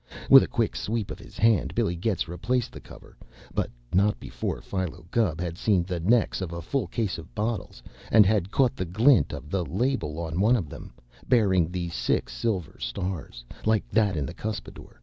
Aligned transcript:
With 0.31 0.41
a 0.41 0.47
quick 0.47 0.75
sweep 0.75 1.11
of 1.11 1.19
his 1.19 1.37
hand 1.37 1.75
Billy 1.75 1.95
Getz 1.95 2.27
replaced 2.27 2.71
the 2.71 2.79
cover, 2.81 3.15
but 3.53 3.69
not 3.93 4.19
before 4.19 4.59
Philo 4.59 5.05
Gubb 5.11 5.39
had 5.39 5.59
seen 5.59 5.83
the 5.83 5.99
necks 5.99 6.41
of 6.41 6.51
a 6.51 6.59
full 6.59 6.87
case 6.87 7.19
of 7.19 7.35
bottles 7.35 7.83
and 8.11 8.25
had 8.25 8.49
caught 8.49 8.75
the 8.75 8.85
glint 8.85 9.31
of 9.31 9.51
the 9.51 9.63
label 9.63 10.17
on 10.17 10.39
one 10.41 10.55
of 10.55 10.69
them, 10.69 10.91
bearing 11.29 11.69
the 11.69 11.89
six 11.89 12.33
silver 12.33 12.79
stars, 12.79 13.45
like 13.63 13.87
that 13.91 14.17
in 14.17 14.25
the 14.25 14.33
cuspidor. 14.33 14.99